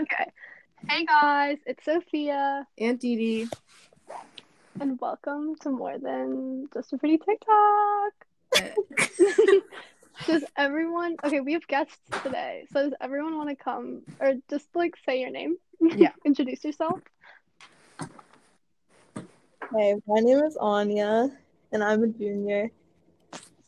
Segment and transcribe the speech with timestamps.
[0.00, 0.24] Okay.
[0.88, 3.48] Hey guys, it's Sophia, and Dee Dee.
[4.80, 8.12] and welcome to more than just a pretty TikTok.
[10.26, 11.16] does everyone?
[11.22, 15.20] Okay, we have guests today, so does everyone want to come or just like say
[15.20, 15.56] your name?
[15.78, 16.12] Yeah.
[16.24, 17.00] Introduce yourself.
[19.76, 21.28] Hey, my name is Anya,
[21.70, 22.70] and I'm a junior.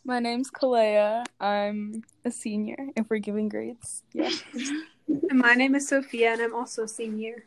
[0.07, 1.27] My name's Kalea.
[1.39, 4.03] I'm a senior if we're giving grades.
[4.15, 4.31] Yeah.
[5.09, 7.45] And my name is Sophia, and I'm also a senior.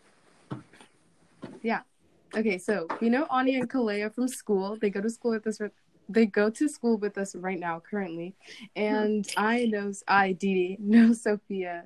[1.61, 1.81] Yeah.
[2.35, 4.77] Okay, so we know Anya and Kalea from school.
[4.80, 5.59] They go to school with us.
[6.09, 8.35] They go to school with us right now, currently,
[8.75, 11.85] and I know I Dee Dee know Sophia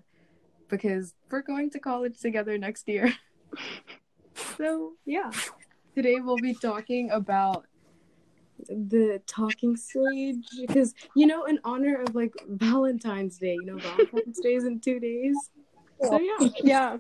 [0.68, 3.14] because we're going to college together next year.
[4.58, 5.32] so yeah,
[5.96, 7.66] today we'll be talking about
[8.68, 13.54] the talking stage because you know in honor of like Valentine's Day.
[13.54, 15.36] You know Valentine's Day is in two days.
[16.04, 16.98] So yeah, Yeah.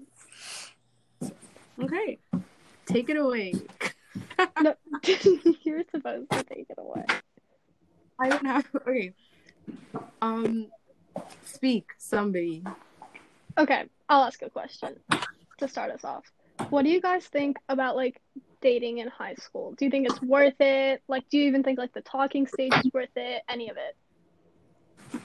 [1.81, 2.19] okay,
[2.85, 3.53] take it away.
[4.61, 4.75] No,
[5.63, 7.05] you're supposed to take it away.
[8.19, 8.67] I don't have.
[8.75, 9.13] Okay.
[10.21, 10.67] Um,
[11.45, 12.63] speak somebody.
[13.57, 14.95] Okay, I'll ask a question
[15.57, 16.23] to start us off.
[16.69, 18.21] What do you guys think about like
[18.61, 19.73] dating in high school?
[19.77, 21.01] Do you think it's worth it?
[21.07, 23.41] Like, do you even think like the talking stage is worth it?
[23.49, 25.19] Any of it?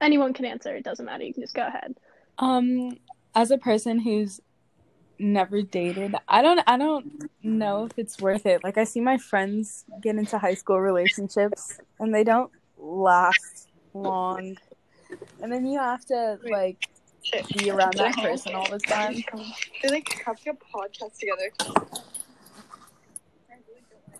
[0.00, 0.74] Anyone can answer.
[0.74, 1.24] It doesn't matter.
[1.24, 1.94] You can just go ahead.
[2.38, 2.98] Um,
[3.34, 4.40] as a person who's
[5.18, 8.62] never dated, I don't I don't know if it's worth it.
[8.64, 14.56] Like I see my friends get into high school relationships and they don't last long.
[15.42, 16.78] And then you have to like
[17.54, 19.22] be around that person all the time.
[19.82, 21.50] They like have a podcast together.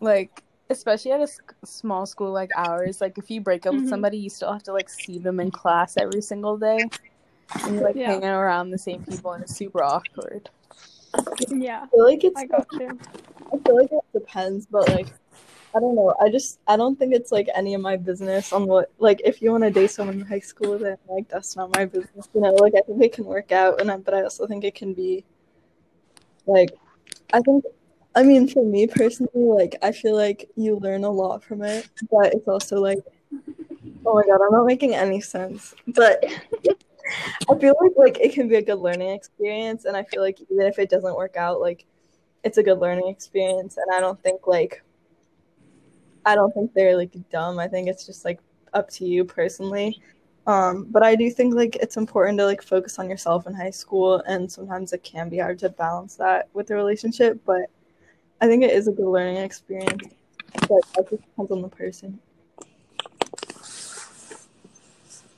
[0.00, 3.80] Like especially at a s- small school like ours, like if you break up Mhm.
[3.80, 6.88] with somebody, you still have to like see them in class every single day.
[7.64, 8.06] And you're like Yeah.
[8.06, 10.50] hanging around the same people and it's super awkward.
[11.48, 12.38] Yeah, I feel like it's.
[12.38, 12.98] I got you.
[13.52, 15.08] I feel like it depends, but like,
[15.74, 16.14] I don't know.
[16.20, 19.40] I just I don't think it's like any of my business on what like if
[19.40, 22.28] you want to date someone in high school, then like that's not my business.
[22.34, 24.64] You know, like I think it can work out, and I, but I also think
[24.64, 25.24] it can be
[26.46, 26.70] like,
[27.32, 27.64] I think.
[28.14, 31.86] I mean, for me personally, like I feel like you learn a lot from it,
[32.10, 32.98] but it's also like,
[34.06, 35.74] oh my god, I'm not making any sense.
[35.88, 36.24] But
[37.48, 40.40] I feel like like it can be a good learning experience, and I feel like
[40.50, 41.84] even if it doesn't work out, like
[42.44, 43.76] it's a good learning experience.
[43.76, 44.82] And I don't think like
[46.24, 47.58] I don't think they're like dumb.
[47.58, 48.40] I think it's just like
[48.74, 50.00] up to you personally.
[50.46, 53.70] Um, but I do think like it's important to like focus on yourself in high
[53.70, 57.40] school, and sometimes it can be hard to balance that with a relationship.
[57.44, 57.70] But
[58.40, 60.14] I think it is a good learning experience.
[60.68, 62.20] But that just depends on the person.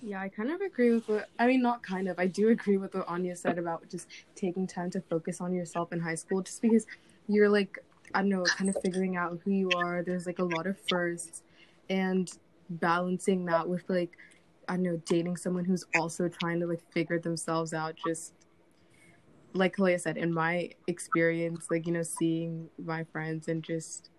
[0.03, 1.61] Yeah, I kind of agree with what I mean.
[1.63, 2.19] Not kind of.
[2.19, 5.93] I do agree with what Anya said about just taking time to focus on yourself
[5.93, 6.87] in high school, just because
[7.29, 7.79] you're like
[8.15, 10.03] I don't know, kind of figuring out who you are.
[10.03, 11.43] There's like a lot of firsts,
[11.91, 12.31] and
[12.71, 14.17] balancing that with like
[14.69, 17.97] I don't know, dating someone who's also trying to like figure themselves out.
[18.07, 18.35] Just
[19.53, 24.11] like Kalea said, in my experience, like you know, seeing my friends and just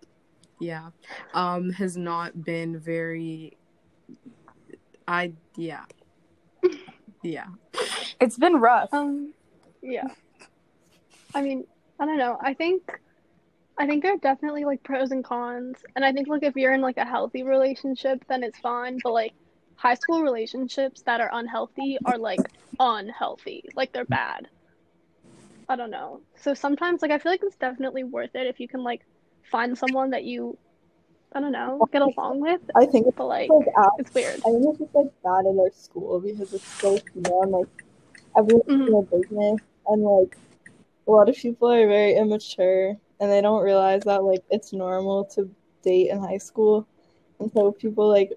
[0.60, 0.90] yeah,
[1.34, 3.56] um, has not been very.
[5.10, 5.86] I yeah.
[7.24, 7.48] Yeah.
[8.22, 8.94] It's been rough.
[8.94, 9.34] Um,
[9.82, 10.08] yeah.
[11.34, 11.66] I mean,
[12.00, 12.38] I don't know.
[12.40, 13.02] I think,
[13.78, 16.74] I think there are definitely like pros and cons, and I think like if you're
[16.74, 19.00] in like a healthy relationship, then it's fine.
[19.04, 19.34] But like
[19.76, 22.42] high school relationships that are unhealthy are like
[22.80, 24.48] unhealthy, like they're bad.
[25.68, 26.22] I don't know.
[26.36, 29.02] So sometimes like I feel like it's definitely worth it if you can like
[29.52, 30.58] find someone that you,
[31.34, 32.62] I don't know, get along with.
[32.76, 34.40] I think it's But like like out it's weird.
[34.40, 37.68] I think it's just like bad in our school because it's so small and like
[38.36, 38.88] everyone's Mhm.
[38.88, 40.38] in a business and like
[41.08, 45.26] a lot of people are very immature and they don't realize that like it's normal
[45.26, 45.50] to
[45.84, 46.88] date in high school
[47.40, 48.34] and so people like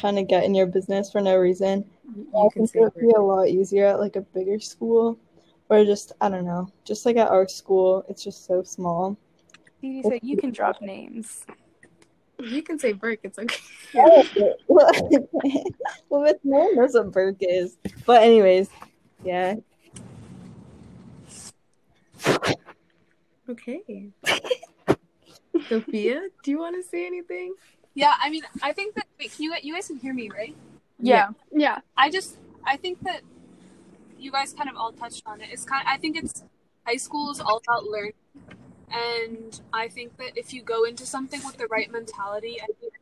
[0.00, 1.84] kind of get in your business for no reason.
[2.16, 5.18] You I can think it would be a lot easier at like a bigger school
[5.68, 9.16] or just I don't know, just like at our school, it's just so small.
[9.82, 11.44] Dee Dee said you can drop names.
[12.38, 13.20] You can say Burke.
[13.22, 13.56] It's okay.
[13.96, 14.24] Oh,
[14.68, 14.90] well,
[16.10, 17.76] but no one knows what Burke is.
[18.06, 18.68] But anyways,
[19.24, 19.56] yeah.
[23.48, 24.08] Okay.
[25.68, 27.54] Sophia, do you want to say anything?
[27.94, 30.56] Yeah, I mean, I think that wait, can you you guys can hear me, right?
[30.98, 31.28] Yeah.
[31.52, 31.78] Yeah.
[31.96, 33.22] I just I think that
[34.18, 35.48] you guys kind of all touched on it.
[35.52, 36.44] It's kind I think it's
[36.86, 38.14] high school is all about learning,
[38.90, 42.94] and I think that if you go into something with the right mentality, I think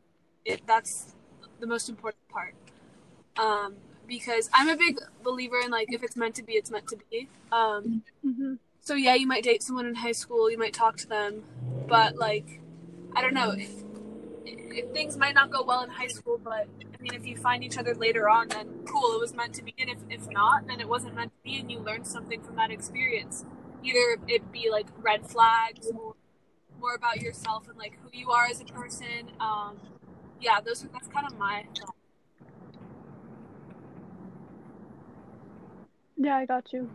[0.45, 1.15] it that's
[1.61, 2.55] the most important part.
[3.39, 3.77] Um,
[4.07, 6.99] because I'm a big believer in like if it's meant to be, it's meant to
[7.11, 7.29] be.
[7.51, 11.07] Um, hmm so yeah, you might date someone in high school, you might talk to
[11.07, 11.45] them,
[11.87, 12.61] but like,
[13.15, 13.71] I don't know if
[14.45, 17.63] if things might not go well in high school, but I mean, if you find
[17.63, 19.75] each other later on, then cool, it was meant to be.
[19.79, 22.57] And if if not, then it wasn't meant to be, and you learned something from
[22.57, 23.45] that experience.
[23.83, 26.15] Either it be like red flags or
[26.81, 29.31] more about yourself and like who you are as a person.
[29.41, 29.81] Um,
[30.41, 31.95] yeah, those are that's kind of my thought.
[36.17, 36.89] Yeah, I got you.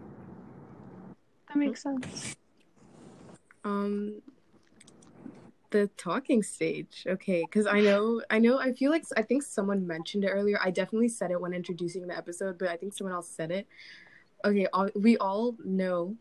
[1.48, 2.36] That makes sense.
[3.64, 4.22] Um,
[5.72, 7.06] the talking stage.
[7.08, 10.60] Okay, because I know, I know, I feel like I think someone mentioned it earlier.
[10.64, 13.68] I definitely said it when introducing the episode, but I think someone else said it.
[14.46, 16.16] Okay, all, we all know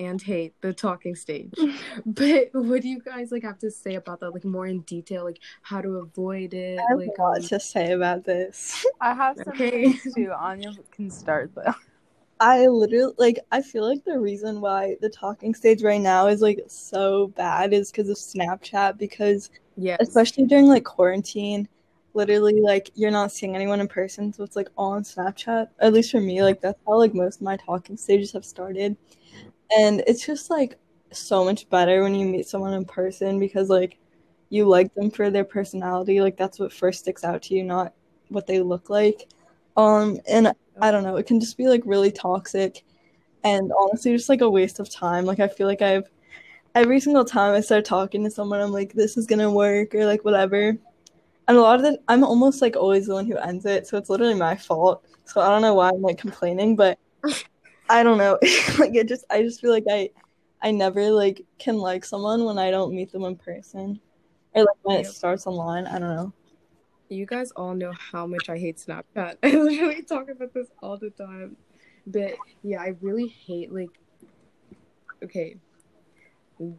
[0.00, 1.52] and hate the talking stage,
[2.06, 4.30] but what do you guys like have to say about that?
[4.32, 6.80] Like more in detail, like how to avoid it.
[6.80, 8.84] I have like, a lot um, to say about this.
[9.00, 9.92] I have some Okay.
[9.92, 10.32] things too.
[10.32, 11.74] Anya can start though.
[12.40, 16.40] I literally like I feel like the reason why the talking stage right now is
[16.40, 21.68] like so bad is because of Snapchat because yeah especially during like quarantine,
[22.14, 25.68] literally like you're not seeing anyone in person, so it's like all on Snapchat.
[25.80, 28.96] At least for me, like that's how like most of my talking stages have started.
[29.76, 30.78] And it's just like
[31.12, 33.98] so much better when you meet someone in person because like
[34.48, 37.94] you like them for their personality, like that's what first sticks out to you, not
[38.28, 39.28] what they look like.
[39.76, 42.84] Um and I don't know, it can just be like really toxic
[43.44, 45.24] and honestly just like a waste of time.
[45.24, 46.10] Like I feel like I've
[46.74, 50.06] every single time I start talking to someone, I'm like, this is gonna work or
[50.06, 50.76] like whatever.
[51.48, 53.98] And a lot of the I'm almost like always the one who ends it, so
[53.98, 55.04] it's literally my fault.
[55.24, 56.98] So I don't know why I'm like complaining, but
[57.90, 58.38] I don't know.
[58.78, 60.10] like it just I just feel like I
[60.62, 64.00] I never like can like someone when I don't meet them in person.
[64.54, 65.86] Or like when it starts online.
[65.86, 66.32] I don't know.
[67.08, 69.36] You guys all know how much I hate Snapchat.
[69.42, 71.56] I literally talk about this all the time.
[72.06, 73.90] But yeah, I really hate like
[75.24, 75.56] okay.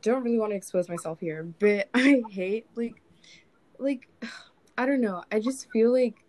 [0.01, 3.01] Don't really want to expose myself here, but I hate like
[3.79, 4.07] like
[4.77, 5.23] I don't know.
[5.29, 6.23] I just feel like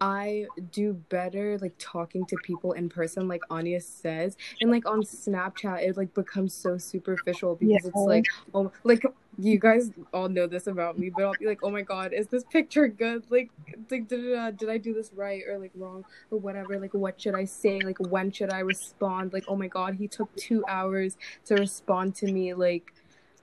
[0.00, 5.02] I do better like talking to people in person, like Anya says, and like on
[5.02, 9.02] Snapchat, it like becomes so superficial because it's like, oh, like
[9.38, 12.26] you guys all know this about me, but I'll be like, oh my god, is
[12.28, 13.24] this picture good?
[13.30, 13.50] Like,
[13.90, 16.78] like did, uh, did I do this right or like wrong or whatever?
[16.78, 17.80] Like, what should I say?
[17.80, 19.32] Like, when should I respond?
[19.32, 21.16] Like, oh my god, he took two hours
[21.46, 22.54] to respond to me.
[22.54, 22.92] Like,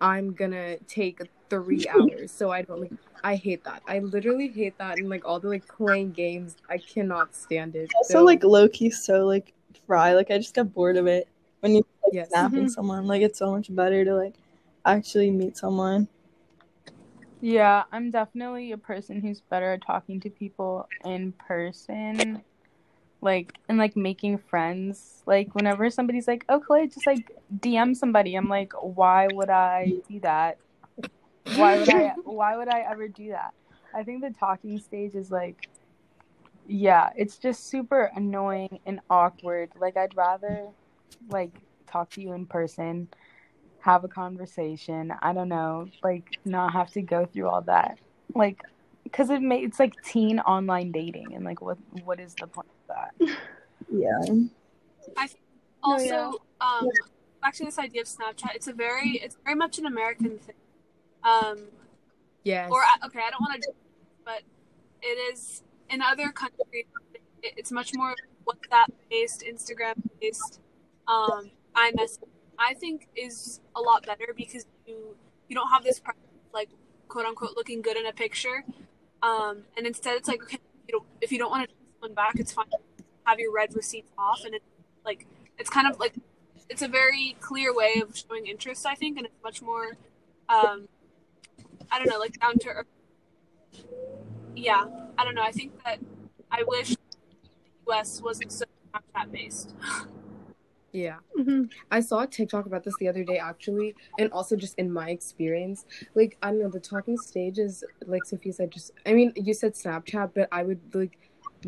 [0.01, 1.21] I'm gonna take
[1.61, 2.91] three hours, so I don't like.
[3.23, 3.83] I hate that.
[3.88, 7.89] I literally hate that, and like all the like playing games, I cannot stand it.
[7.97, 9.53] Also So, like low key so like
[9.85, 10.13] fry.
[10.13, 11.27] Like I just got bored of it.
[11.61, 12.29] When you like Yes.
[12.29, 12.67] snapping mm-hmm.
[12.67, 14.35] someone, like it's so much better to like
[14.85, 16.07] actually meet someone.
[17.41, 22.41] Yeah, I'm definitely a person who's better at talking to people in person.
[23.21, 25.23] Like and like making friends.
[25.25, 29.94] Like whenever somebody's like, "Oh, Clay, just like DM somebody." I'm like, "Why would I
[30.09, 30.57] do that?
[31.56, 33.54] Why would I why would I ever do that?"
[33.94, 35.69] I think the talking stage is like
[36.66, 39.72] yeah, it's just super annoying and awkward.
[39.80, 40.68] Like I'd rather
[41.30, 41.51] like
[41.88, 43.10] talk to you in person,
[43.80, 45.13] have a conversation.
[45.22, 48.00] I don't know, like not have to go through all that.
[48.34, 48.63] Like
[49.12, 52.69] cuz it may it's like teen online dating and like what what is the point
[52.89, 53.38] of that?
[53.92, 54.20] Yeah.
[55.17, 55.27] I
[55.84, 56.32] also, yeah.
[56.62, 56.89] um,
[57.41, 60.56] back to this idea of Snapchat, it's a very, it's very much an American thing.
[61.24, 61.68] Um,
[62.44, 63.72] yes, or I- okay, I don't want to,
[64.25, 64.42] but
[65.01, 66.86] it is in other countries.
[67.42, 68.15] it- It's much more
[68.48, 70.62] WhatsApp based, Instagram based.
[71.08, 72.24] Um, iMessage,
[72.58, 75.18] I think, is a lot better because you
[75.50, 76.01] you don't have this
[76.53, 76.70] like
[77.10, 78.63] quote unquote looking good in a picture.
[79.22, 82.36] Um, and instead, it's like okay, you don't, if you don't want to someone back,
[82.39, 82.65] it's fine.
[83.25, 84.65] Have your read receipts off, and it's
[85.06, 85.25] like
[85.58, 86.13] it's kind of like
[86.70, 89.98] it's a very clear way of showing interest, I think, and it's much more,
[90.50, 90.88] um,
[91.93, 92.88] I don't know, like down to earth.
[94.55, 94.85] Yeah,
[95.15, 95.43] I don't know.
[95.43, 96.00] I think that
[96.51, 96.97] I wish the
[97.88, 98.19] U.S.
[98.19, 99.75] wasn't so Snapchat based.
[100.91, 101.17] yeah.
[101.38, 104.91] hmm I saw a TikTok about this the other day actually, and also just in
[104.91, 105.85] my experience,
[106.15, 108.71] like I don't know, the talking stage is like Sophia said.
[108.71, 111.19] Just I mean, you said Snapchat, but I would like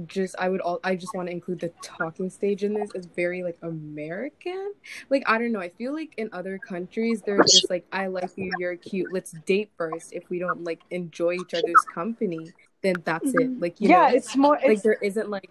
[0.08, 2.92] just I would all I just want to include the talking stage in this.
[2.94, 4.74] It's very like American.
[5.10, 5.60] Like I don't know.
[5.62, 9.12] I feel like in other countries they're just like I like you, you're cute.
[9.12, 10.14] Let's date first.
[10.14, 13.54] If we don't like enjoy each other's company, then that's it.
[13.54, 13.60] Mhm.
[13.60, 15.50] Like you yeah, know, it's more like it's there isn't like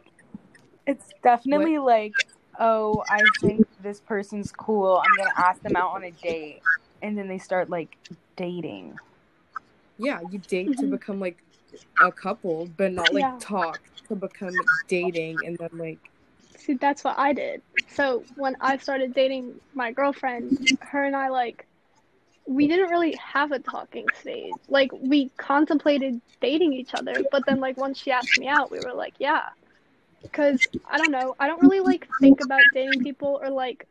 [0.87, 2.27] It's definitely like,
[2.59, 4.97] oh, I think this person's cool.
[4.99, 6.63] I'm gonna ask them out on a date,
[7.03, 7.97] and then they start like
[8.37, 9.01] dating.
[9.97, 10.87] yeah, you date to Mhm.
[10.87, 11.44] become like
[11.99, 13.39] a couple, but not like Yeah.
[13.39, 16.11] talk to become dating and then like
[16.57, 17.63] See, that's what I did.
[17.89, 21.67] So when I started dating my girlfriend, her and I like
[22.47, 24.59] we didn't really have a talking stage.
[24.69, 28.81] Like we contemplated dating each other, but then like once she asked me out, we
[28.81, 29.51] were like, yeah.
[30.33, 33.87] Cuz I don't know, I don't really like think about dating people or like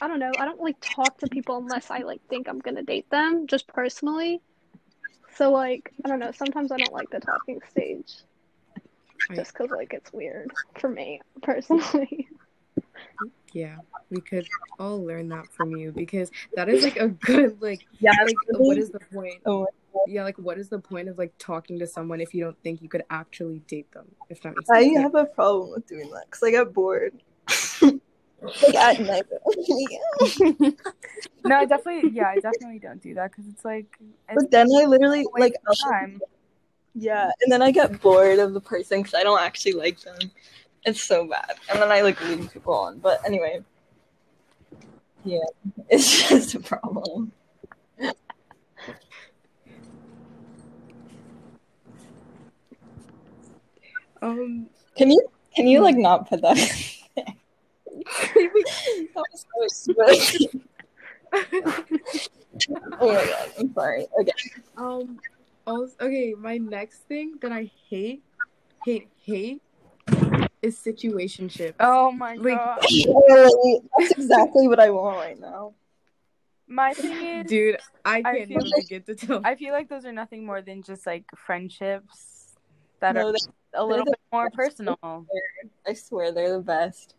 [0.00, 2.76] I don't know, I don't like talk to people unless I like think I'm going
[2.76, 4.42] to date them just personally.
[5.36, 8.12] So like, I don't know, sometimes I don't like the talking stage
[9.30, 12.28] I- just cuz like it's weird for me personally.
[13.52, 13.76] yeah,
[14.10, 14.46] we could
[14.78, 18.78] all learn that from you because that is like a good like Yeah, like what
[18.78, 19.42] is the point?
[19.46, 19.66] Oh,
[20.06, 22.82] Yeah, like what is the point of like talking to someone if you don't think
[22.82, 24.06] you could actually date them?
[24.28, 27.22] If that makes I have a problem with doing that because I get bored.
[28.42, 29.26] like at night.
[31.44, 34.68] No, I definitely, yeah, I definitely don't do that because it's like, it's but then
[34.76, 36.20] I literally like time.
[36.94, 40.30] yeah, and then I get bored of the person because I don't actually like them.
[40.84, 42.98] It's so bad, and then I like leave people on.
[42.98, 43.60] But anyway,
[45.24, 45.38] yeah,
[45.88, 47.32] it's just a problem.
[54.20, 56.58] Um Can you can you like not put that?
[58.36, 59.06] In there?
[59.14, 60.62] that was so sweet.
[63.00, 64.06] oh my god, I'm sorry.
[64.20, 64.32] Okay.
[64.76, 65.18] um
[65.66, 68.22] also okay, my next thing that I hate
[68.84, 69.62] hate hate
[70.60, 71.74] is situationship.
[71.80, 72.78] Oh my Like- god.
[72.90, 75.74] Literally, That's exactly what I want right now.
[76.68, 79.40] My thing is, Dude, I I can't feel even like- begin to tell.
[79.44, 82.54] I feel like those are nothing more than just like friendships
[83.00, 83.34] that No, are
[83.74, 84.56] a little bit more best.
[84.56, 84.98] personal.
[85.86, 87.14] I swear they're the best.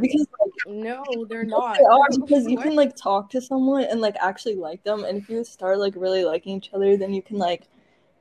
[0.00, 1.76] Because like, No, they're not.
[1.78, 5.18] they are because you can like talk to someone and like actually like them, and
[5.18, 7.64] if you start like really liking each other, then you can like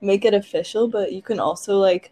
[0.01, 0.87] make it official.
[0.87, 2.11] But you can also like,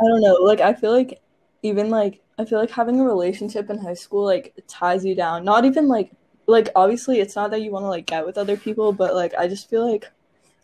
[0.00, 1.20] I don't know, like I feel like
[1.62, 5.44] even like I feel like having a relationship in high school like ties you down.
[5.44, 6.10] Not even like
[6.46, 9.34] like obviously it's not that you want to like get with other people, but like
[9.34, 10.10] I just feel like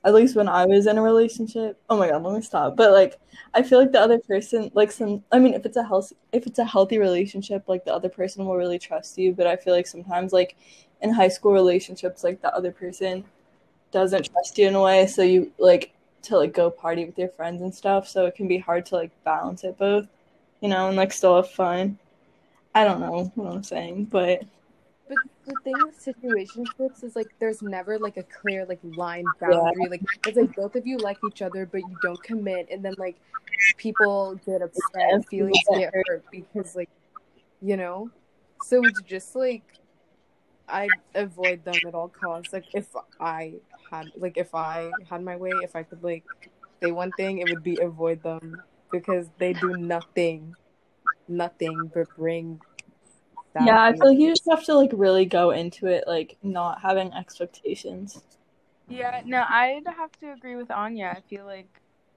[0.04, 2.76] at least when I was in a relationship, oh my god, let me stop.
[2.76, 3.18] But like
[3.54, 6.46] I feel like the other person like some I mean if it's a healthy if
[6.46, 9.74] it's a healthy relationship, like the other person will really trust you, but I feel
[9.74, 10.56] like sometimes like
[11.02, 13.24] in high school relationships like the other person
[13.92, 15.92] doesn't trust you in a way, so you like
[16.22, 18.94] to like go party with your friends and stuff, so it can be hard to
[18.96, 20.06] like balance it both,
[20.60, 21.98] you know, and like still have fun.
[22.74, 24.42] I don't know what I'm saying, but
[25.10, 29.88] But the thing with situationships is like there's never like a clear like line boundary.
[29.90, 32.94] Like it's like both of you like each other, but you don't commit, and then
[32.96, 33.16] like
[33.76, 36.90] people get upset, feelings get hurt because like
[37.60, 38.08] you know.
[38.62, 39.64] So it's just like
[40.68, 40.86] I
[41.16, 42.52] avoid them at all costs.
[42.52, 42.86] Like if
[43.18, 43.54] I
[43.90, 46.22] had like if I had my way, if I could like
[46.80, 48.62] say one thing, it would be avoid them
[48.92, 50.54] because they do nothing,
[51.26, 52.60] nothing but bring.
[53.52, 56.36] Sad yeah, I feel like you just have to like really go into it like
[56.42, 58.22] not having expectations.
[58.88, 61.14] Yeah, no, I'd have to agree with Anya.
[61.16, 61.68] I feel like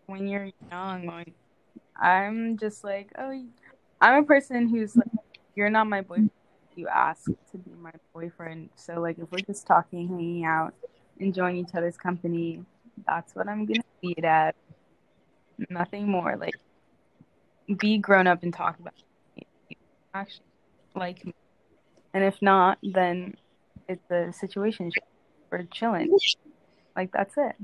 [0.07, 1.33] when you're young, like
[1.95, 3.45] I'm just like, oh,
[4.01, 5.07] I'm a person who's like,
[5.55, 6.31] you're not my boyfriend.
[6.75, 8.69] You ask to be my boyfriend.
[8.75, 10.73] So like, if we're just talking, hanging out,
[11.19, 12.63] enjoying each other's company,
[13.07, 14.55] that's what I'm gonna be it at.
[15.69, 16.35] Nothing more.
[16.35, 16.55] Like,
[17.77, 18.93] be grown up and talk about
[19.37, 19.77] it.
[20.15, 20.45] Actually
[20.95, 21.33] like me.
[22.13, 23.35] And if not, then
[23.87, 24.91] it's a situation
[25.49, 26.15] for chilling.
[26.95, 27.55] Like that's it.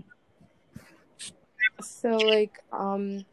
[1.81, 3.25] So like um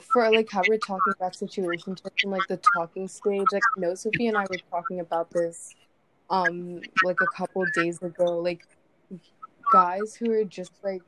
[0.00, 4.26] for like how we're talking about situationships and like the talking stage, like no Sophie
[4.26, 5.74] and I were talking about this
[6.28, 8.38] um like a couple days ago.
[8.38, 8.66] Like
[9.72, 11.02] guys who are just like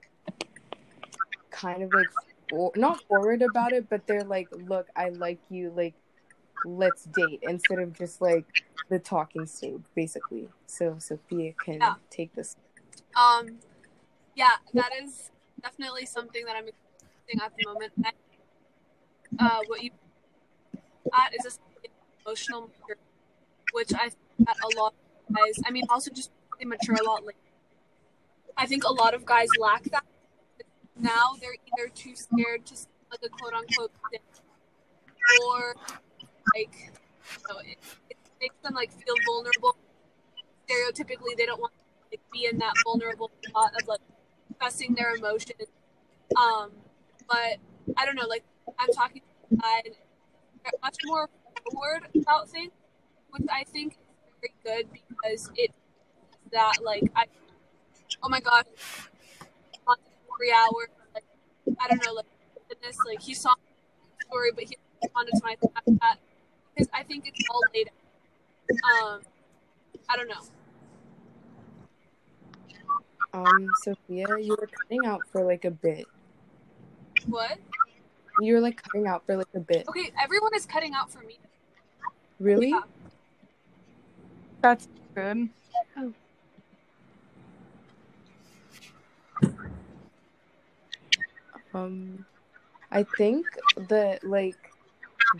[1.50, 2.06] kind of like
[2.50, 5.94] for- not forward about it, but they're like, look, I like you, like
[6.64, 8.44] let's date instead of just like
[8.88, 10.48] the talking stage, basically.
[10.66, 11.94] So Sophia can Yeah.
[12.10, 12.56] take this.
[13.14, 13.58] Um,
[14.34, 15.30] yeah, that is
[15.62, 17.92] definitely something that I'm experiencing at the moment.
[19.38, 19.90] Uh, what you
[21.12, 21.88] at is a
[22.24, 23.00] emotional maturity,
[23.72, 24.94] which I think that a lot
[25.28, 25.60] of guys.
[25.64, 27.24] I mean, also just they mature a lot.
[27.24, 27.36] Like,
[28.56, 30.04] I think a lot of guys lack that.
[30.96, 32.74] Now they're either too scared to
[33.10, 33.92] like a quote unquote
[35.46, 35.76] or
[36.58, 37.78] like you know, it,
[38.10, 39.76] it makes them like feel vulnerable.
[40.68, 41.80] Stereotypically, they don't want to
[42.12, 44.00] like, be in that vulnerable spot of like
[44.50, 45.68] expressing their emotions.
[46.36, 46.70] Um,
[47.28, 47.56] but
[47.96, 48.44] I don't know, like
[48.78, 49.94] I'm talking and
[50.82, 51.28] much more
[51.72, 52.72] forward about things,
[53.30, 55.72] which I think is very good because it
[56.52, 57.26] that like I
[58.22, 58.64] oh my gosh,
[60.38, 60.88] three hours.
[61.14, 61.24] Like,
[61.80, 62.26] I don't know, like
[62.68, 62.96] fitness.
[63.06, 63.54] Like he saw
[64.26, 66.16] story, but he responded to my Snapchat
[66.78, 69.12] because I think it's all laid out.
[69.12, 69.20] Um,
[70.08, 70.42] I don't know.
[73.34, 76.06] Um, Sophia, you were cutting out for like a bit.
[77.26, 77.58] What?
[78.40, 79.88] You were like cutting out for like a bit.
[79.88, 81.38] Okay, everyone is cutting out for me.
[82.38, 82.70] Really?
[82.70, 82.80] Yeah.
[84.62, 85.48] That's good.
[91.74, 92.24] Um,
[92.90, 93.46] I think
[93.88, 94.67] that like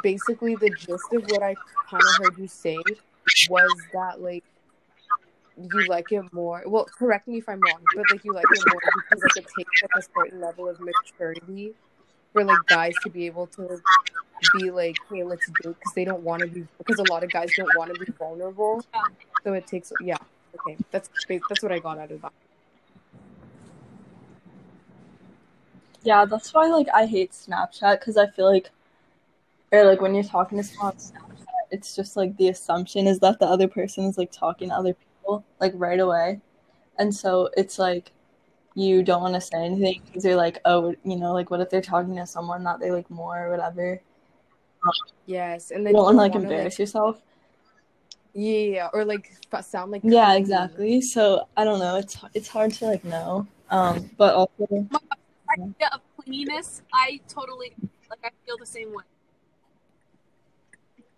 [0.03, 1.55] basically the gist of what I
[1.89, 2.79] kind of heard you say
[3.51, 4.45] was that like
[5.57, 6.63] you like it more.
[6.67, 9.47] Well, correct me if I'm wrong, but like you like it more because like it
[9.57, 11.75] takes like a certain level of maturity
[12.33, 13.81] for like guys to be able to
[14.57, 17.25] be like, hey, let's do it because they don't want to be because a lot
[17.25, 18.85] of guys don't want to be vulnerable.
[19.45, 20.17] So it takes yeah.
[20.67, 22.33] Okay, that's that's what I got out of that.
[26.03, 28.71] Yeah, that's why like I hate Snapchat because I feel like,
[29.73, 33.19] or like when you're talking to someone on Snapchat, it's just like the assumption is
[33.21, 36.41] that the other person is like talking to other people like right away,
[36.99, 38.13] and so it's like
[38.75, 41.69] you don't want to say anything because you're like, oh, you know, like what if
[41.69, 44.01] they're talking to someone that they like more or whatever.
[45.27, 47.21] Yes, and You then don't want to like embarrass yourself.
[48.35, 49.33] Yeah, yeah, or like
[49.63, 50.41] sound like Yeah, clingy.
[50.41, 51.01] exactly.
[51.01, 51.97] So I don't know.
[51.97, 53.47] It's it's hard to like know.
[53.71, 54.89] Um, but also
[55.51, 57.75] idea of clinginess, I totally
[58.09, 58.21] like.
[58.25, 59.05] I feel the same way.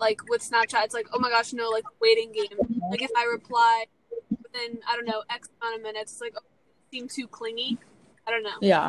[0.01, 2.59] Like with Snapchat, it's like, oh my gosh, no, like waiting game.
[2.91, 3.85] Like if I reply
[4.31, 7.79] within I don't know X amount of minutes, it's like oh, it seem too clingy.
[8.27, 8.57] I don't know.
[8.61, 8.89] yeah,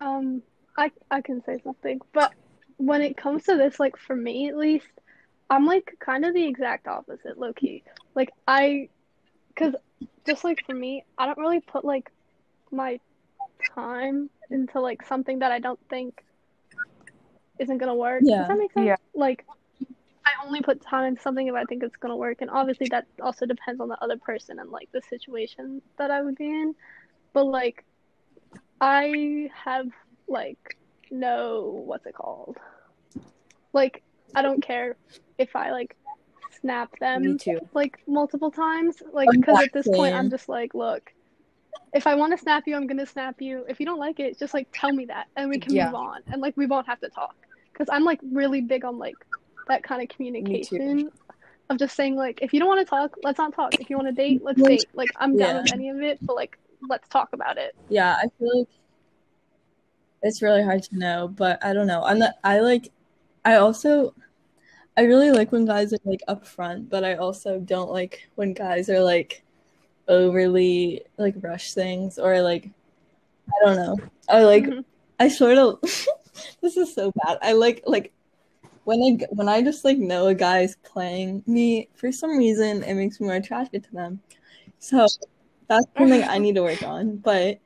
[0.00, 0.42] Um,
[0.76, 2.32] I I can say something, but
[2.76, 4.86] when it comes to this, like for me at least,
[5.48, 7.84] I'm like kind of the exact opposite, low key.
[8.14, 8.88] Like I,
[9.56, 9.74] cause
[10.26, 12.10] just like for me, I don't really put like
[12.70, 12.98] my
[13.74, 16.24] time into like something that I don't think
[17.58, 18.22] isn't gonna work.
[18.24, 18.38] Yeah.
[18.38, 18.86] Does that make sense?
[18.86, 18.96] Yeah.
[19.14, 19.46] Like
[20.24, 23.06] I only put time into something if I think it's gonna work, and obviously that
[23.20, 26.74] also depends on the other person and like the situation that I would be in.
[27.32, 27.84] But like
[28.80, 29.88] I have
[30.28, 30.76] like
[31.10, 32.58] no what's it called?
[33.72, 34.02] Like
[34.34, 34.96] I don't care
[35.38, 35.96] if I like
[36.60, 37.58] snap them Me too.
[37.74, 39.02] like multiple times.
[39.12, 41.12] Like because at this point I'm just like, look,
[41.92, 43.64] if I want to snap you, I'm gonna snap you.
[43.68, 45.86] If you don't like it, just like tell me that, and we can Yeah.
[45.86, 47.34] move on, and like we won't have to talk.
[47.72, 49.16] Because I'm like really big on like
[49.68, 51.10] that kind of communication
[51.70, 53.74] of just saying like, if you don't want to talk, let's not talk.
[53.78, 54.88] If you want to date, let's date.
[54.94, 57.74] Like I'm down with any of it, but like let's talk about it.
[57.88, 58.14] yeah.
[58.16, 58.68] I feel like
[60.22, 62.02] it's really hard to know, but I don't know.
[62.04, 62.34] I'm not.
[62.44, 62.90] I like.
[63.44, 64.14] I also.
[64.96, 68.90] I really like when guys are like upfront, but I also don't like when guys
[68.90, 69.42] are like
[70.08, 72.70] overly like rush things or like
[73.48, 73.98] I don't know.
[74.28, 74.84] I like Mhm.
[75.20, 75.80] I sort of
[76.62, 77.38] this is so bad.
[77.42, 78.12] I like like
[78.84, 82.94] when I when I just like know a guy's playing me for some reason it
[82.94, 84.20] makes me more attracted to them.
[84.78, 85.08] So
[85.68, 87.18] that's something I need to work on.
[87.18, 87.60] But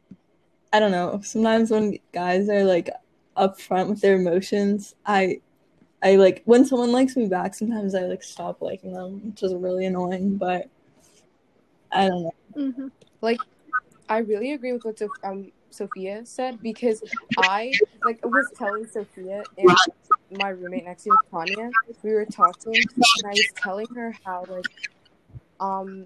[0.73, 1.21] I don't know.
[1.23, 2.91] Sometimes when guys are like
[3.37, 5.41] upfront with their emotions, I
[6.03, 9.55] I like when someone likes me back, sometimes I like stop liking them, which is
[9.55, 10.69] really annoying, but
[11.97, 12.35] I don't know.
[12.57, 12.91] Mhm.
[14.09, 17.03] I really agree with what um, Sophia said because
[17.39, 17.73] I
[18.05, 19.77] like was telling Sophia and
[20.39, 21.71] my roommate next to me, Tanya,
[22.03, 24.65] we were talking and I was telling her how like
[25.59, 26.05] um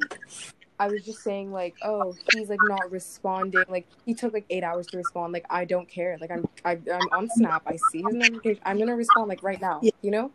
[0.79, 4.65] I was just saying like oh he's like not responding like he took like eight
[4.65, 8.03] hours to respond like I don't care like I'm I, I'm on Snap I see
[8.03, 10.31] his notification I'm gonna respond like right now you know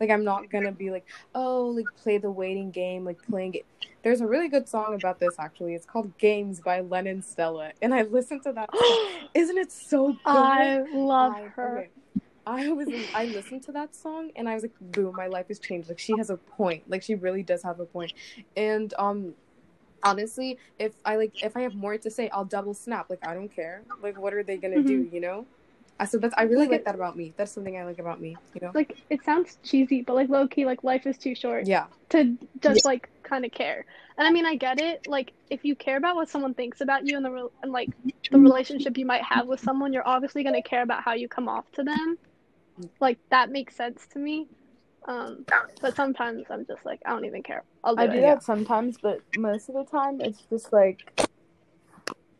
[0.00, 3.66] like I'm not gonna be like oh like play the waiting game like playing it
[4.06, 5.74] there's a really good song about this actually.
[5.74, 7.72] It's called Games by Lennon Stella.
[7.82, 8.70] And I listened to that.
[9.34, 10.18] Isn't it so good?
[10.24, 11.78] I love I- her.
[11.78, 11.90] okay.
[12.46, 15.58] I was I listened to that song and I was like, boom, my life has
[15.58, 15.88] changed.
[15.88, 16.88] Like she has a point.
[16.88, 18.12] Like she really does have a point.
[18.56, 19.34] And um
[20.04, 23.10] honestly, if I like if I have more to say, I'll double snap.
[23.10, 23.82] Like I don't care.
[24.00, 25.46] Like what are they gonna do, you know?
[25.98, 27.32] I so that's I really Like like it- that about me.
[27.36, 28.70] That's something I like about me, you know?
[28.74, 31.86] Like it sounds cheesy, but like low key, like life is too short Yeah.
[32.10, 33.86] to just like kind of care.
[34.18, 35.06] And I mean, I get it.
[35.06, 37.90] Like if you care about what someone thinks about you and the re- and like
[38.30, 41.48] the relationship you might have with someone, you're obviously gonna care about how you come
[41.48, 42.18] off to them.
[43.00, 44.48] Like that makes sense to me.
[45.08, 45.46] Um,
[45.80, 47.62] but sometimes I'm just like I don't even care.
[47.84, 48.12] I'll do I it.
[48.12, 51.26] do that sometimes, but most of the time it's just like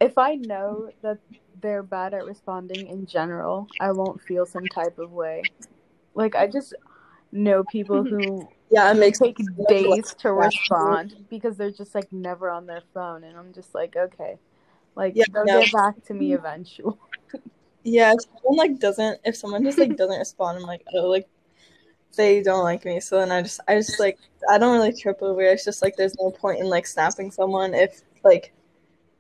[0.01, 1.19] if I know that
[1.67, 5.51] they're bad at responding in general, I won't feel some type of way.
[6.15, 6.75] Like I just
[7.33, 12.51] know people who Yeah, it makes take days to respond because they're just like never
[12.51, 14.39] on their phone and I'm just like, okay.
[14.95, 15.61] Like Yeah, they'll no.
[15.63, 16.97] get back to me eventually.
[17.85, 21.29] Yeah, if someone like doesn't if someone just like doesn't respond, I'm like, oh like
[22.17, 23.01] they don't like me.
[23.01, 24.19] So then I just I just like
[24.51, 25.53] I don't really trip over it.
[25.55, 28.53] It's just like there's no point in like snapping someone if like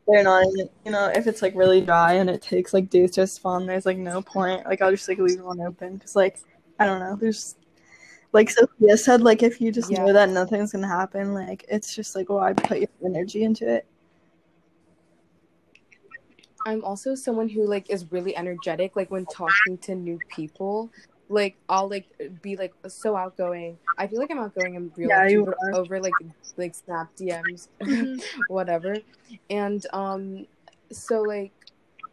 [0.06, 0.46] they're not
[0.84, 3.86] you know, if it's like really dry and it takes like days to respond, there's
[3.86, 4.64] like no point.
[4.66, 6.38] Like I'll just like leave one open because like
[6.78, 7.56] I don't know, there's
[8.32, 10.04] like Sophia said, like if you just Yeah.
[10.04, 13.86] know that nothing's gonna happen, like it's just like why put your energy into it.
[16.66, 20.90] I'm also someone who like is really energetic, like when talking to new people.
[21.28, 22.06] Like I'll like
[22.42, 23.78] be like so outgoing.
[23.98, 25.74] I feel like I'm outgoing in real Yeah, life you too, are.
[25.74, 26.14] over like
[26.56, 28.22] like Snap DMs, Mhm.
[28.48, 28.96] whatever.
[29.50, 30.46] And um,
[30.92, 31.52] so like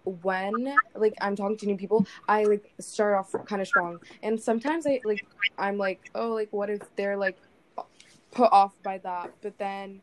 [0.05, 4.41] when like I'm talking to new people, I like start off kind of strong, and
[4.41, 5.25] sometimes I like
[5.57, 7.37] I'm like, oh, like what if they're like
[8.31, 10.01] put off by that, but then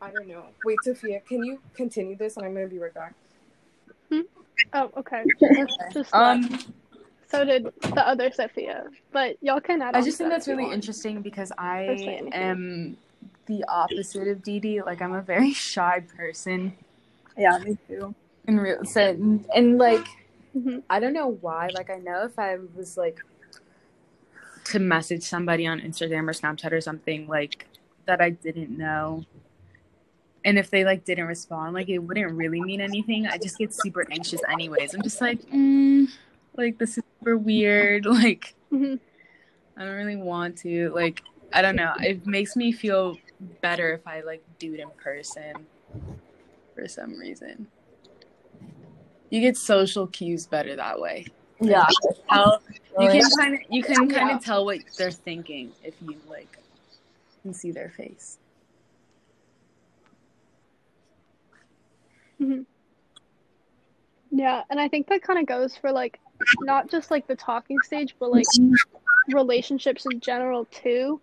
[0.00, 0.46] I don't know.
[0.62, 3.14] Wait, Sophia, can you continue this, and I'm gonna be right back.
[4.72, 5.24] Oh, okay.
[5.92, 6.66] Just Um, left.
[7.30, 9.94] So did the other Sophia, but y'all can add.
[9.94, 10.74] I just to think that that's really want.
[10.74, 12.96] interesting because I am
[13.46, 14.82] the opposite of Dee Dee.
[14.82, 16.76] Like I'm a very shy person
[17.36, 18.14] Yeah, me too.
[18.46, 20.06] in real sense, and, and like
[20.56, 20.82] Mhm.
[20.90, 21.68] I don't know why.
[21.72, 23.20] Like I know if I was like
[24.64, 27.66] to message somebody on Instagram or Snapchat or something like
[28.06, 29.24] that I didn't know.
[30.44, 33.26] And if they like didn't respond, like it wouldn't really mean anything.
[33.26, 34.94] I just get super anxious anyways.
[34.94, 36.08] I'm just like, mm,
[36.56, 38.04] like this is super weird.
[38.10, 38.98] Like Mhm.
[39.76, 40.90] I don't really want to.
[40.90, 41.94] Like I don't know.
[42.00, 43.18] It makes me feel
[43.60, 45.66] better if I like do it in person
[46.74, 47.66] for some reason.
[49.30, 51.26] You get social cues better that way.
[51.60, 51.86] Yeah.
[52.28, 52.62] Tell,
[52.98, 54.36] you can kind of you can kind Yeah.
[54.36, 56.58] of tell what they're thinking if you like
[57.42, 58.38] can see their face.
[62.40, 62.66] Mhm.
[64.30, 66.20] Yeah, and I think that kind of goes for like
[66.60, 68.46] not just like the talking stage, but like
[69.28, 71.20] relationships in general too.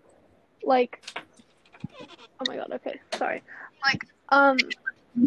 [0.63, 1.01] Like,
[1.99, 3.43] oh my god, okay, sorry.
[3.86, 4.58] Like, um,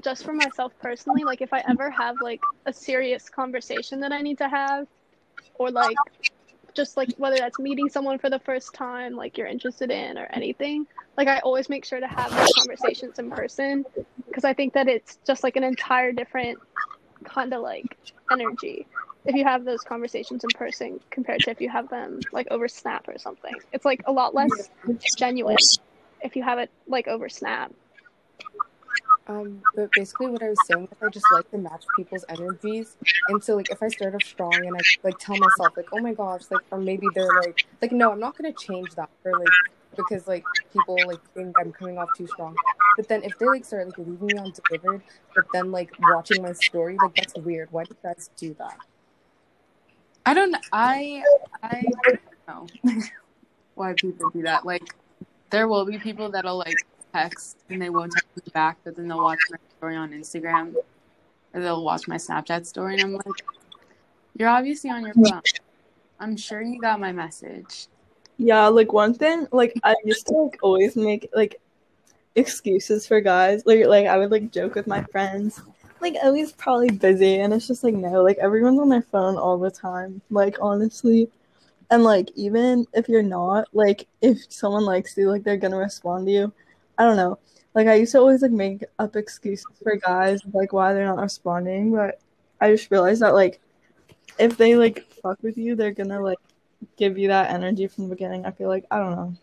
[0.02, 4.20] just for myself personally, like if I ever have like a serious conversation that I
[4.22, 4.86] need to have,
[5.54, 5.96] or like
[6.74, 10.26] just like whether that's meeting someone for the first time, like you're interested in, or
[10.32, 13.84] anything, like I always make sure to have those conversations in person
[14.26, 16.58] because I think that it's just like an entire different
[17.24, 17.98] kind of like
[18.30, 18.86] energy
[19.24, 22.68] if you have those conversations in person compared to if you have them like over
[22.68, 23.54] Snap or something.
[23.72, 24.70] It's like a lot less
[25.16, 25.56] genuine
[26.22, 27.72] if you have it like over Snap.
[29.26, 32.96] Um, but basically, what I was saying is, I just like to match people's energies,
[33.28, 36.00] and so like if I start off strong and I like tell myself like, oh
[36.00, 39.32] my gosh, like or maybe they're like, like no, I'm not gonna change that for
[39.38, 39.48] like
[39.96, 42.56] because like people like think I'm coming off too strong.
[42.96, 45.02] But then if they like start like leaving me on delivered,
[45.34, 47.70] but then like watching my story, like that's weird.
[47.70, 48.78] Why do you guys do that?
[50.26, 51.22] I don't I
[51.62, 51.82] I
[52.46, 53.00] don't know
[53.74, 54.64] why people do that.
[54.66, 54.94] Like
[55.50, 56.76] there will be people that'll like
[57.12, 60.74] text and they won't text me back, but then they'll watch my story on Instagram
[61.54, 63.44] or they'll watch my Snapchat story and I'm like,
[64.36, 65.42] You're obviously on your phone.
[66.18, 67.86] I'm sure you got my message.
[68.36, 71.60] Yeah, like one thing, like I used to like always make like
[72.34, 73.62] excuses for guys.
[73.66, 75.60] Like like I would like joke with my friends.
[76.00, 79.58] Like he's probably busy and it's just like no, like everyone's on their phone all
[79.58, 80.22] the time.
[80.30, 81.28] Like honestly.
[81.90, 86.26] And like even if you're not, like if someone likes you, like they're gonna respond
[86.26, 86.52] to you.
[86.98, 87.38] I don't know.
[87.74, 91.18] Like I used to always like make up excuses for guys like why they're not
[91.18, 92.20] responding, but
[92.60, 93.60] I just realized that like
[94.38, 96.38] if they like fuck with you, they're gonna like
[96.96, 98.46] give you that energy from the beginning.
[98.46, 99.34] I feel like I don't know.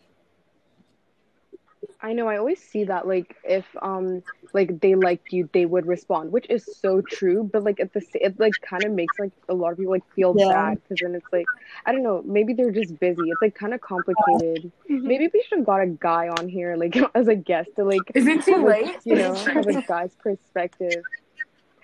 [2.01, 4.21] I know I always see that like if um
[4.53, 8.01] like they liked you they would respond which is so true but like at the
[8.01, 10.47] sa- it like kind of makes like a lot of people like feel Yeah.
[10.47, 11.49] bad because then it's like
[11.85, 15.59] I don't know maybe they're just busy it's like kind of complicated maybe we should
[15.59, 18.63] have got a guy on here like as a guest to like Is it too
[18.63, 18.97] like, late?
[19.03, 21.05] you know have a guy's perspective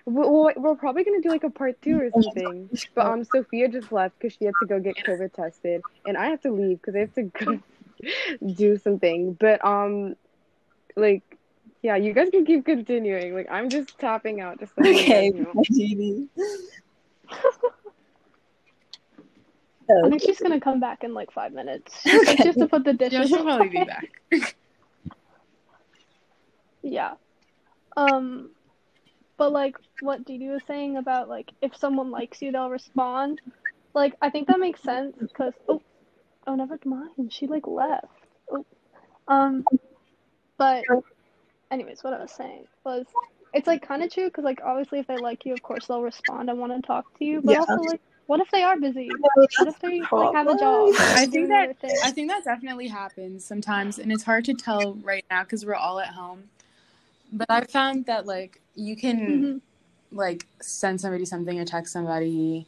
[0.05, 3.67] we- well, we're probably gonna do like a part two or something but um Sophia
[3.69, 6.81] just left because she had to go get COVID tested and I have to leave
[6.81, 7.59] because I have to go
[8.55, 10.15] do something but um
[10.95, 11.23] like
[11.81, 15.33] yeah you guys can keep continuing like I'm just tapping out just so Okay, you
[15.33, 15.53] guys know.
[20.05, 22.01] I think she's gonna come back in like five minutes.
[22.03, 23.29] She said she has to put the Yeah, dishes.
[23.29, 24.09] she'll probably be back.
[26.83, 27.13] Yeah.
[27.95, 28.51] Um,
[29.37, 33.39] but like what Dee Dee was saying about like if someone likes you, they'll respond.
[33.93, 35.81] Like I think that makes sense because oh,
[36.47, 37.31] oh never mind.
[37.31, 38.05] She like left.
[38.51, 38.65] Oh,
[39.27, 39.65] um,
[40.57, 40.85] but
[41.71, 43.05] anyways, what I was saying was
[43.53, 46.01] it's like kind of true because like obviously if they like you, of course they'll
[46.01, 47.41] respond and want to talk to you.
[47.41, 47.59] But Yeah.
[47.59, 49.11] also like, what if they are busy?
[49.57, 50.93] What if they like have a job?
[51.15, 51.75] I think that?
[52.03, 55.75] I think that definitely happens sometimes, and it's hard to tell right now because we're
[55.75, 56.49] all at home.
[57.31, 59.61] But I found that like you can Mhm.
[60.11, 62.67] like send somebody something or text somebody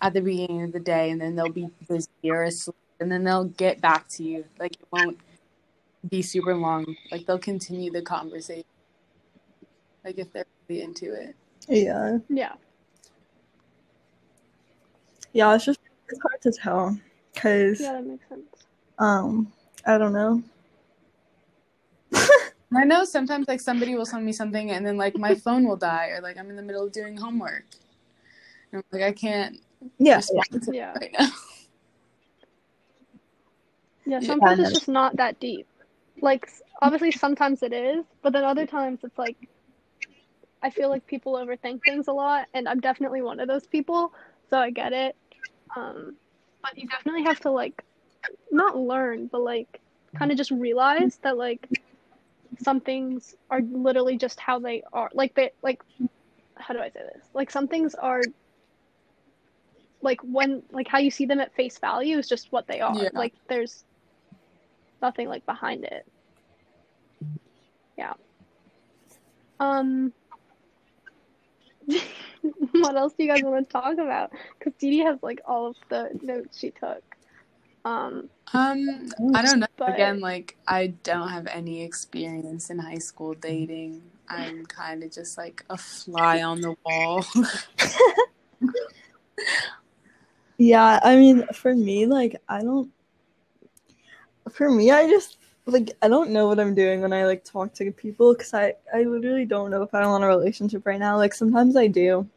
[0.00, 3.24] at the beginning of the day, and then they'll be busy or asleep, and then
[3.24, 4.44] they'll get back to you.
[4.58, 5.18] Like it won't
[6.08, 6.96] be super long.
[7.10, 8.64] Like they'll continue the conversation.
[10.04, 11.34] Like if they're really into it.
[11.68, 12.18] Yeah.
[12.28, 12.54] Yeah.
[15.32, 16.98] Yeah, it's just it's hard to tell
[17.34, 18.46] because Yeah, that makes sense.
[18.98, 19.52] um
[19.84, 20.42] I don't know.
[22.74, 25.76] I know sometimes like somebody will send me something and then like my phone will
[25.76, 27.64] die or like I'm in the middle of doing homework.
[28.72, 29.60] And I'm like I can't
[29.98, 30.92] Yeah, respond to Yeah.
[30.94, 31.28] right now.
[34.06, 35.66] Yeah, sometimes it's just not that deep.
[36.20, 36.48] Like
[36.80, 39.36] obviously sometimes it is, but then other times it's like
[40.62, 44.12] I feel like people overthink things a lot and I'm definitely one of those people,
[44.48, 45.16] so I get it.
[45.76, 46.16] Um
[46.62, 47.84] but you definitely have to like
[48.50, 49.80] not learn, but like
[50.16, 51.68] kind of just realize that like
[52.58, 55.10] some things are literally just how they are.
[55.12, 55.82] Like they like
[56.54, 57.24] how do I say this?
[57.34, 58.22] Like some things are
[60.00, 62.94] like when like how you see them at face value is just what they are.
[62.94, 63.10] Yeah.
[63.12, 63.84] Like there's
[65.02, 66.06] nothing like behind it.
[67.96, 68.14] Yeah.
[69.60, 70.12] Um
[72.72, 74.32] what else do you guys want to talk about?
[74.58, 77.02] Because Dee Dee has like all of the notes she took.
[77.84, 79.66] Um Um, I don't know.
[79.76, 84.02] But- Again, like I don't have any experience in high school dating.
[84.28, 87.24] I'm kind of just like a fly on the wall.
[90.58, 92.90] Yeah, I mean, for me, like, I don't.
[94.50, 97.74] For me, I just like I don't know what I'm doing when I like talk
[97.74, 101.16] to people because I I literally don't know if I want a relationship right now.
[101.16, 102.28] Like sometimes I do,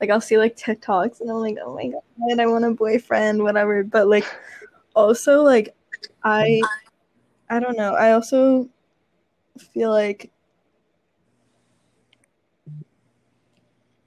[0.00, 3.42] like I'll see like TikToks and I'm like, oh my god, I want a boyfriend,
[3.42, 3.84] whatever.
[3.84, 4.24] But like,
[4.94, 5.74] also like,
[6.24, 6.60] I
[7.50, 7.94] I don't know.
[7.94, 8.68] I also
[9.74, 10.30] feel like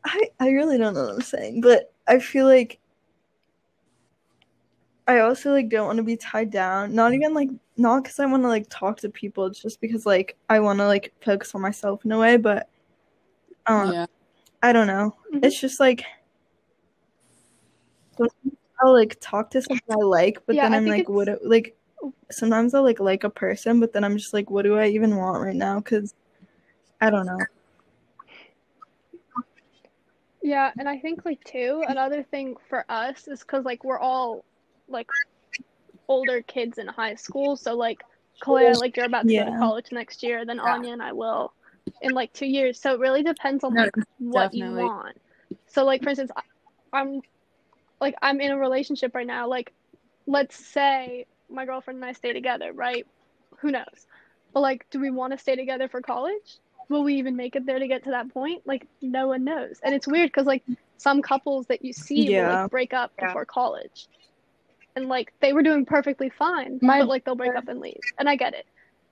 [0.03, 2.79] I I really don't know what I'm saying, but I feel like
[5.11, 6.95] I also like don't want to be tied down.
[6.95, 9.45] Not even like not because I want to like talk to people.
[9.45, 12.37] It's just because like I want to like focus on myself in a way.
[12.37, 12.69] But
[13.67, 14.05] um, yeah.
[14.63, 15.13] I don't know.
[15.33, 15.43] Mhm.
[15.43, 16.05] It's just like
[18.81, 21.25] I'll like talk to someone I like, but Yeah, then I I'm think like, what?
[21.25, 21.75] do- Like
[22.31, 25.17] sometimes I'll like like a person, but then I'm just like, what do I even
[25.17, 25.79] want right now?
[25.81, 26.15] Because
[27.01, 27.39] I don't know.
[30.41, 34.45] Yeah, and I think like too, another thing for us is because like we're all
[34.91, 35.07] like
[36.07, 38.03] older kids in high school, so like
[38.43, 40.73] Kalea, oh, like you're about to go to college next year, then Yeah.
[40.73, 41.53] Anya and I will
[42.01, 42.79] in like two years.
[42.81, 44.83] So it really depends on No, like what definitely.
[44.83, 45.17] you want.
[45.67, 47.21] So like for instance, I- I'm
[48.01, 49.47] like I'm in a relationship right now.
[49.47, 49.73] Like
[50.27, 53.05] let's say my girlfriend and I stay together, right?
[53.61, 54.07] Who knows?
[54.53, 56.59] But like, do we want to stay together for college?
[56.89, 58.63] Will we even make it there to get to that point?
[58.65, 59.79] Like, no one knows.
[59.83, 60.63] And it's weird because like
[60.97, 63.27] some couples that you see will like break up Yeah.
[63.27, 64.07] before college,
[64.95, 67.99] and like they were doing perfectly fine, My but like they'll break up and leave,
[68.17, 68.65] and I get it.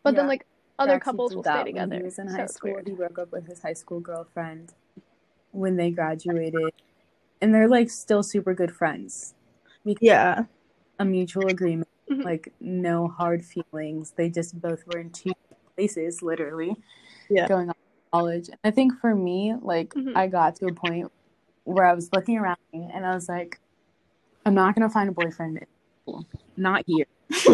[0.03, 0.45] But then like
[0.77, 1.95] other Jackson couples did will that stay when together.
[1.97, 2.71] He was in So high it's school.
[2.73, 2.87] weird.
[2.87, 4.73] He broke up with his high school girlfriend
[5.51, 6.71] when they graduated,
[7.41, 9.33] and they're like still super good friends.
[10.01, 10.43] Yeah.
[10.99, 12.23] A mutual agreement, Mhm.
[12.23, 14.11] like no hard feelings.
[14.11, 15.31] They just both were in two
[15.75, 16.75] places, literally.
[17.29, 17.47] Yeah.
[17.47, 17.75] Going on
[18.11, 18.49] college.
[18.63, 20.15] I think for me, like Mhm.
[20.15, 21.11] I got to a point
[21.63, 23.59] where I was looking around me and I was like,
[24.45, 25.65] I'm not gonna find a boyfriend.
[26.57, 27.05] Not here.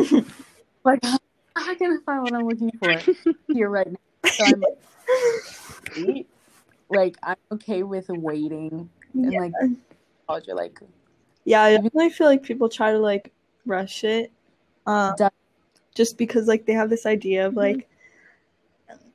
[0.84, 1.20] like I'm
[1.58, 3.02] not gonna find what I'm looking for
[3.48, 4.30] here right now.
[4.32, 4.64] So I'm
[6.06, 6.26] like,
[6.90, 9.40] like I'm okay with waiting and Yeah.
[9.40, 9.54] like
[10.28, 10.80] college or like
[11.44, 13.34] Yeah, I definitely feel like people try to like
[13.66, 14.32] rush it,
[14.86, 15.32] um, Def-
[15.96, 17.88] just because like they have this idea of like,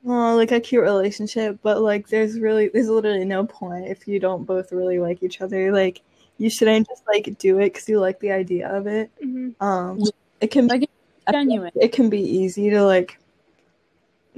[0.05, 4.19] oh, like a cute relationship, but like there's really there's literally no point if you
[4.19, 5.71] don't both really like each other.
[5.71, 6.01] Like
[6.41, 9.11] you shouldn't just like do it because you like the idea of it.
[9.23, 9.53] Mhm.
[9.61, 10.01] Um,
[10.41, 10.89] it can Like,
[11.31, 11.71] genuine.
[11.75, 13.19] It can be easy to like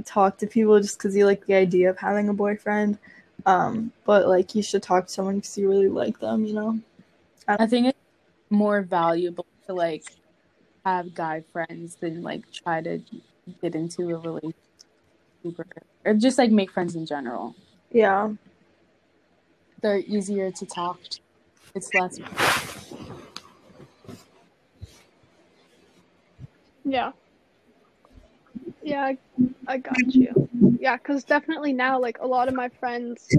[0.04, 2.98] talk to people just because you like the idea of having a boyfriend.
[3.46, 6.44] Um, but like you should talk to someone because you really like them.
[6.44, 6.80] You know.
[7.48, 8.00] I think it's
[8.50, 10.04] more valuable to like
[10.86, 13.00] have guy friends than like try to
[13.62, 14.58] get into a relationship
[16.04, 17.56] or just like make friends in general.
[17.92, 18.34] Yeah.
[19.82, 21.23] They're easier to talk to.
[21.76, 22.20] It's less
[26.86, 27.12] Yeah.
[28.84, 29.14] Yeah,
[29.68, 30.50] I got you.
[30.80, 33.30] Yeah, because definitely now, like a lot of my friends,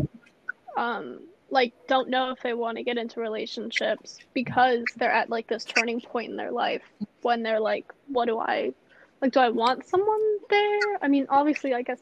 [0.77, 1.20] um,
[1.51, 5.64] like don't know if they want to get into relationships because they're at like this
[5.64, 6.83] turning point in their life
[7.23, 8.73] when they're like, what do I,
[9.20, 10.99] like, do I want someone there?
[11.03, 12.01] I mean, obviously, I guess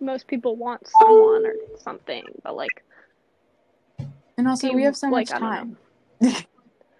[0.00, 2.84] most people want someone or something, but like,
[4.38, 5.76] And also, Do we have so like, much I time.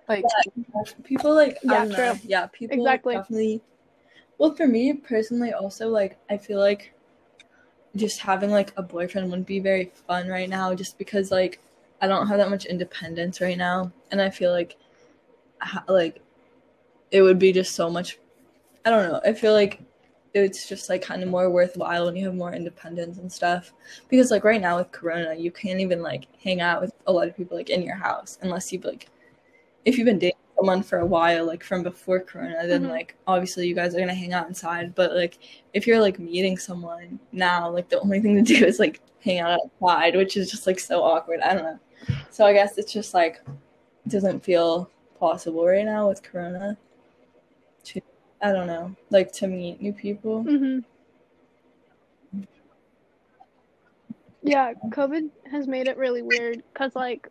[0.09, 1.96] like, people like Yeah, I don't know.
[2.14, 2.20] true.
[2.27, 3.14] Yeah, people Exactly.
[3.14, 3.62] definitely.
[4.38, 6.92] Well, for me personally, also like I feel like
[7.96, 11.61] just having like a boyfriend wouldn't be very fun right now, just because like
[12.01, 14.77] I don't have that much independence right now, and I feel like
[15.61, 16.20] ha- like
[17.11, 18.18] it would be just so much.
[18.85, 19.20] I don't know.
[19.24, 19.81] I feel like
[20.42, 23.72] it's just like kind of more worthwhile when you have more independence and stuff.
[24.09, 27.29] Because like right now with Corona, you can't even like hang out with a lot
[27.29, 29.09] of people like in your house unless you've like
[29.85, 32.90] if you've been dating someone for a while, like from before Corona, then Mhm.
[32.90, 34.94] like obviously you guys are gonna hang out inside.
[34.94, 35.38] But like
[35.72, 39.38] if you're like meeting someone now, like the only thing to do is like hang
[39.40, 41.40] out outside, which is just like so awkward.
[41.40, 41.79] I don't know.
[42.31, 46.77] So I guess it's just like it doesn't feel possible right now with Corona.
[47.85, 48.01] To
[48.42, 50.42] I don't know, like to meet new people.
[50.42, 50.79] hmm
[54.42, 57.29] yeah, COVID has made it really weird because like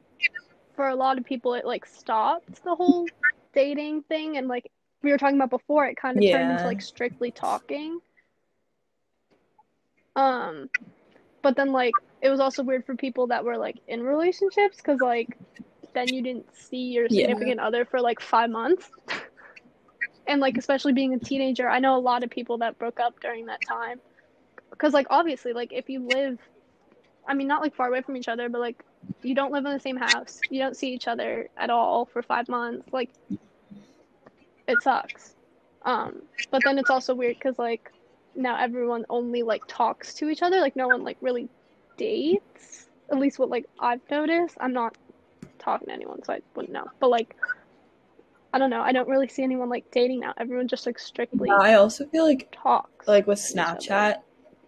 [0.75, 3.07] for a lot of people, it like stopped the whole
[3.53, 4.69] dating thing, and like
[5.01, 7.99] we were talking about before, it kind of turned into like strictly talking.
[10.15, 10.69] Um,
[11.41, 14.99] but then like it was also weird for people that were like in relationships because
[14.99, 15.37] like
[15.93, 17.25] then you didn't see your Yeah.
[17.27, 18.89] significant other for like five months.
[20.27, 23.19] and like especially being a teenager, I know a lot of people that broke up
[23.21, 23.99] during that time.
[24.69, 26.39] Because like obviously, like if you live,
[27.27, 28.83] I mean not like far away from each other, but like
[29.21, 32.21] you don't live in the same house, you don't see each other at all for
[32.21, 33.09] five months, like
[34.67, 35.35] it sucks.
[35.83, 37.91] Um, but then it's also weird because like
[38.35, 41.49] now everyone only like talks to each other, like no one like really
[41.97, 42.87] dates.
[43.09, 44.57] At least what like I've noticed.
[44.59, 44.97] I'm not
[45.59, 46.87] talking to anyone, so I wouldn't know.
[46.99, 47.35] But like,
[48.57, 48.81] I don't know.
[48.81, 50.33] I don't really see anyone like dating now.
[50.37, 53.07] Everyone just like strictly I also feel like talks.
[53.07, 53.77] like with to each other.
[53.79, 54.15] Snapchat,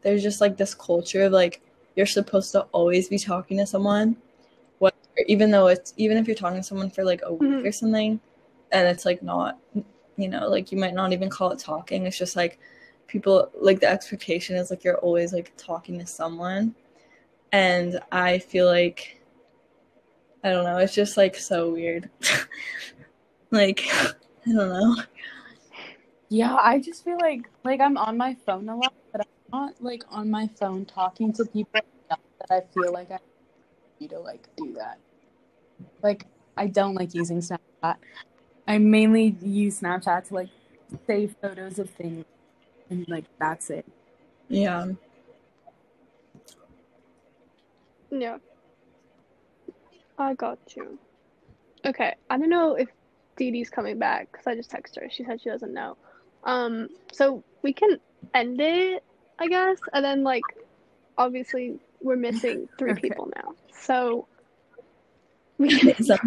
[0.04, 1.60] there's just like this culture of like
[1.96, 4.16] you're supposed to always be talking to someone,
[4.78, 4.94] what
[5.26, 7.66] even though it's even if you're talking to someone for like a week Mhm.
[7.66, 8.20] or something,
[8.72, 9.58] and it's like not,
[10.18, 12.06] you know, like you might not even call it talking.
[12.06, 12.60] It's just like
[13.08, 16.76] people like the expectation is like you're always like talking to someone,
[17.52, 19.20] and I feel like
[20.44, 20.78] I don't know.
[20.78, 22.08] It's just like so weird.
[23.52, 24.14] like I
[24.46, 24.96] don't know.
[26.30, 29.74] yeah, I just feel like like I'm on my phone a lot, but I'm not
[29.82, 33.20] like on my phone talking to people that I feel like I
[34.00, 35.00] need to like do that.
[36.02, 36.26] Like
[36.58, 37.96] I don't like using Snapchat.
[38.68, 40.50] I mainly use Snapchat to like
[41.08, 42.26] save photos of things,
[42.90, 43.86] and like that's it.
[44.48, 44.88] Yeah.
[48.12, 48.38] Yeah.
[50.18, 51.00] I got you.
[51.86, 52.90] Okay, I don't know if
[53.40, 55.10] Dee Dee's coming back because I just texted her.
[55.10, 55.98] She said she doesn't know.
[56.44, 57.98] Um, so we can
[58.36, 59.04] end it,
[59.40, 60.44] I guess, and then like,
[61.18, 63.02] obviously we're missing three Okay.
[63.02, 64.28] people now, so
[65.58, 65.90] we can